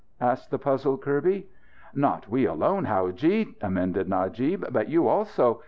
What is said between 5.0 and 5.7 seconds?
also!